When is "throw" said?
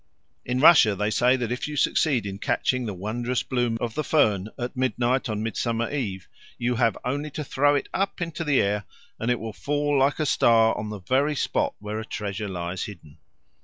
7.43-7.75